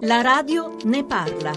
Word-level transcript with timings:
La 0.00 0.20
radio 0.20 0.76
ne 0.84 1.04
parla. 1.04 1.52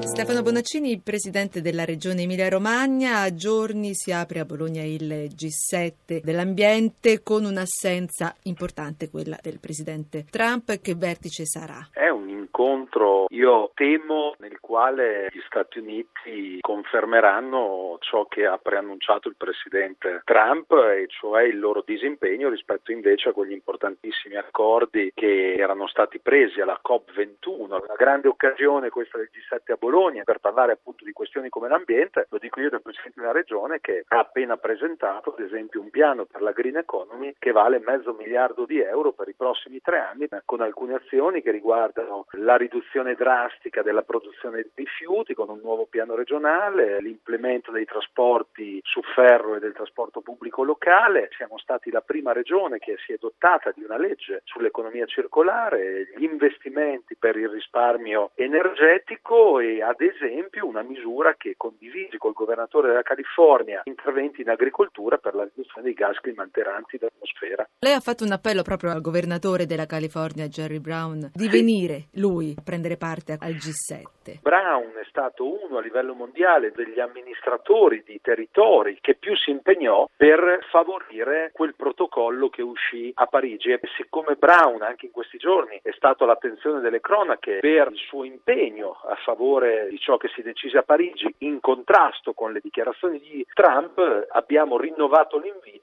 Stefano 0.00 0.42
Bonaccini, 0.42 0.98
presidente 0.98 1.60
della 1.60 1.84
regione 1.84 2.22
Emilia-Romagna, 2.22 3.20
a 3.20 3.32
giorni 3.32 3.94
si 3.94 4.10
apre 4.10 4.40
a 4.40 4.44
Bologna 4.44 4.82
il 4.82 5.30
G7 5.32 6.20
dell'ambiente 6.22 7.22
con 7.22 7.44
un'assenza 7.44 8.34
importante, 8.42 9.08
quella 9.08 9.38
del 9.40 9.60
presidente 9.60 10.24
Trump. 10.28 10.80
Che 10.80 10.94
vertice 10.96 11.46
sarà? 11.46 11.88
È 11.92 12.08
un 12.08 12.27
incontro, 12.58 13.26
io 13.28 13.70
temo, 13.74 14.34
nel 14.38 14.58
quale 14.58 15.28
gli 15.30 15.40
Stati 15.46 15.78
Uniti 15.78 16.58
confermeranno 16.60 17.98
ciò 18.00 18.26
che 18.26 18.46
ha 18.46 18.58
preannunciato 18.58 19.28
il 19.28 19.36
presidente 19.36 20.22
Trump, 20.24 20.72
e 20.72 21.06
cioè 21.08 21.44
il 21.44 21.60
loro 21.60 21.84
disimpegno 21.86 22.48
rispetto 22.48 22.90
invece 22.90 23.28
a 23.28 23.32
quegli 23.32 23.52
importantissimi 23.52 24.34
accordi 24.34 25.12
che 25.14 25.54
erano 25.54 25.86
stati 25.86 26.18
presi 26.18 26.60
alla 26.60 26.80
COP21. 26.86 27.36
Una 27.46 27.94
grande 27.96 28.26
occasione 28.26 28.90
questa 28.90 29.18
del 29.18 29.30
G7 29.32 29.72
a 29.72 29.76
Bologna 29.76 30.24
per 30.24 30.38
parlare 30.38 30.72
appunto 30.72 31.04
di 31.04 31.12
questioni 31.12 31.48
come 31.48 31.68
l'ambiente, 31.68 32.26
lo 32.28 32.38
dico 32.38 32.60
io 32.60 32.70
del 32.70 32.82
Presidente 32.82 33.20
della 33.20 33.32
Regione 33.32 33.80
che 33.80 34.04
ha 34.08 34.18
appena 34.18 34.56
presentato 34.56 35.34
ad 35.36 35.44
esempio 35.44 35.80
un 35.80 35.90
piano 35.90 36.24
per 36.24 36.42
la 36.42 36.50
green 36.50 36.76
economy 36.76 37.34
che 37.38 37.52
vale 37.52 37.78
mezzo 37.78 38.14
miliardo 38.14 38.64
di 38.64 38.80
euro 38.80 39.12
per 39.12 39.28
i 39.28 39.34
prossimi 39.34 39.80
tre 39.80 39.98
anni 39.98 40.26
con 40.44 40.60
alcune 40.60 40.94
azioni 40.94 41.40
che 41.40 41.52
riguardano 41.52 42.26
la 42.48 42.56
riduzione 42.56 43.12
drastica 43.12 43.82
della 43.82 44.00
produzione 44.00 44.62
di 44.62 44.70
rifiuti 44.74 45.34
con 45.34 45.50
un 45.50 45.60
nuovo 45.62 45.84
piano 45.84 46.14
regionale, 46.14 46.98
l'implemento 47.02 47.70
dei 47.70 47.84
trasporti 47.84 48.80
su 48.84 49.02
ferro 49.14 49.56
e 49.56 49.58
del 49.58 49.74
trasporto 49.74 50.22
pubblico 50.22 50.62
locale. 50.62 51.28
Siamo 51.36 51.58
stati 51.58 51.90
la 51.90 52.00
prima 52.00 52.32
regione 52.32 52.78
che 52.78 52.96
si 53.04 53.12
è 53.12 53.16
dotata 53.20 53.70
di 53.76 53.84
una 53.84 53.98
legge 53.98 54.40
sull'economia 54.44 55.04
circolare, 55.04 56.08
gli 56.16 56.22
investimenti 56.22 57.16
per 57.16 57.36
il 57.36 57.50
risparmio 57.50 58.30
energetico 58.34 59.60
e 59.60 59.82
ad 59.82 60.00
esempio 60.00 60.66
una 60.66 60.80
misura 60.80 61.34
che 61.36 61.52
condivisi 61.54 62.16
col 62.16 62.32
governatore 62.32 62.88
della 62.88 63.02
California, 63.02 63.82
interventi 63.84 64.40
in 64.40 64.48
agricoltura 64.48 65.18
per 65.18 65.34
la 65.34 65.44
riduzione 65.44 65.82
dei 65.82 65.92
gas 65.92 66.18
climanteranti 66.20 66.96
dell'atmosfera. 66.96 67.68
Lei 67.80 67.92
ha 67.92 68.00
fatto 68.00 68.24
un 68.24 68.32
appello 68.32 68.62
proprio 68.62 68.90
al 68.90 69.02
governatore 69.02 69.66
della 69.66 69.84
California, 69.84 70.48
Jerry 70.48 70.78
Brown, 70.78 71.30
di 71.34 71.48
venire 71.50 72.06
lui 72.12 72.36
a 72.40 72.62
prendere 72.62 72.96
parte 72.96 73.36
al 73.38 73.52
G7. 73.52 74.40
Brown 74.40 74.92
è 75.00 75.06
stato 75.08 75.44
uno 75.44 75.78
a 75.78 75.80
livello 75.80 76.14
mondiale 76.14 76.72
degli 76.72 77.00
amministratori 77.00 78.02
di 78.04 78.20
territori 78.20 78.98
che 79.00 79.14
più 79.14 79.36
si 79.36 79.50
impegnò 79.50 80.08
per 80.16 80.66
favorire 80.70 81.50
quel 81.52 81.74
protocollo 81.74 82.48
che 82.48 82.62
uscì 82.62 83.10
a 83.14 83.26
Parigi 83.26 83.70
e 83.70 83.80
siccome 83.96 84.36
Brown 84.36 84.82
anche 84.82 85.06
in 85.06 85.12
questi 85.12 85.38
giorni 85.38 85.80
è 85.82 85.92
stato 85.92 86.24
all'attenzione 86.24 86.80
delle 86.80 87.00
cronache 87.00 87.58
per 87.60 87.88
il 87.90 87.98
suo 87.98 88.24
impegno 88.24 89.00
a 89.04 89.16
favore 89.16 89.88
di 89.88 89.98
ciò 89.98 90.16
che 90.16 90.28
si 90.34 90.42
decise 90.42 90.78
a 90.78 90.82
Parigi 90.82 91.32
in 91.38 91.60
contrasto 91.60 92.32
con 92.32 92.52
le 92.52 92.60
dichiarazioni 92.62 93.18
di 93.18 93.46
Trump, 93.52 94.26
abbiamo 94.30 94.78
rinnovato 94.78 95.38
l'invito 95.38 95.77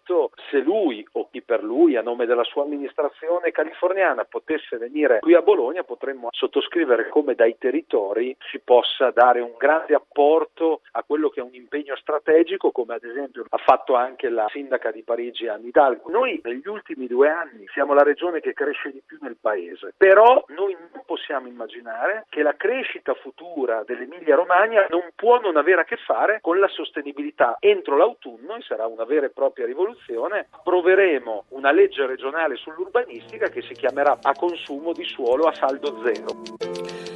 se 0.49 0.59
lui 0.59 1.05
o 1.13 1.29
chi 1.31 1.41
per 1.41 1.63
lui 1.63 1.95
a 1.95 2.01
nome 2.01 2.25
della 2.25 2.43
sua 2.43 2.63
amministrazione 2.63 3.51
californiana 3.51 4.23
potesse 4.25 4.77
venire 4.77 5.19
qui 5.19 5.33
a 5.33 5.41
Bologna 5.41 5.83
potremmo 5.83 6.27
sottoscrivere 6.31 7.09
come 7.09 7.33
dai 7.33 7.57
territori 7.57 8.35
si 8.51 8.59
possa 8.59 9.11
dare 9.11 9.39
un 9.39 9.53
grande 9.57 9.95
apporto 9.95 10.81
a 10.91 11.03
quello 11.03 11.29
che 11.29 11.39
è 11.39 11.43
un 11.43 11.55
impegno 11.55 11.95
strategico 11.95 12.71
come 12.71 12.95
ad 12.95 13.03
esempio 13.03 13.45
ha 13.49 13.57
fatto 13.57 13.95
anche 13.95 14.29
la 14.29 14.47
sindaca 14.51 14.91
di 14.91 15.03
Parigi 15.03 15.47
Anne 15.47 15.67
Hidalgo. 15.67 16.09
Noi 16.09 16.39
negli 16.43 16.67
ultimi 16.67 17.07
due 17.07 17.29
anni 17.29 17.65
siamo 17.73 17.93
la 17.93 18.03
regione 18.03 18.39
che 18.39 18.53
cresce 18.53 18.91
di 18.91 19.01
più 19.05 19.17
nel 19.21 19.37
paese, 19.39 19.93
però 19.97 20.43
noi 20.49 20.73
non 20.73 21.03
possiamo 21.25 21.47
immaginare 21.47 22.27
che 22.29 22.43
la 22.43 22.55
crescita 22.55 23.15
futura 23.15 23.83
dell'Emilia 23.83 24.35
Romagna 24.35 24.85
non 24.89 25.09
può 25.15 25.39
non 25.39 25.57
avere 25.57 25.81
a 25.81 25.83
che 25.83 25.97
fare 25.97 26.37
con 26.39 26.59
la 26.59 26.67
sostenibilità. 26.67 27.57
Entro 27.59 27.97
l'autunno, 27.97 28.55
e 28.57 28.61
sarà 28.61 28.85
una 28.85 29.05
vera 29.05 29.25
e 29.25 29.31
propria 29.31 29.65
rivoluzione, 29.65 30.45
approveremo 30.51 31.45
una 31.49 31.71
legge 31.71 32.05
regionale 32.05 32.57
sull'urbanistica 32.57 33.49
che 33.49 33.63
si 33.63 33.73
chiamerà 33.73 34.19
a 34.21 34.35
consumo 34.35 34.93
di 34.93 35.03
suolo 35.03 35.45
a 35.45 35.53
saldo 35.53 35.99
zero. 36.03 37.14